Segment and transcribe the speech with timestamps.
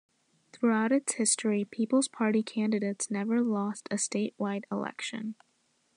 [0.51, 5.35] Throughout its history, People's Party candidates never lost a statewide election.